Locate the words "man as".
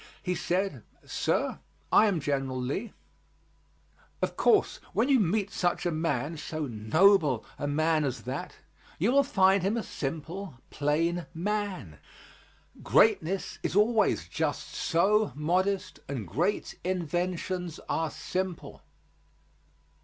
7.67-8.23